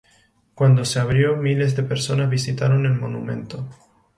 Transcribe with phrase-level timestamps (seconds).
[0.55, 3.69] Cuando se abrió, miles de personas visitaron el monumento.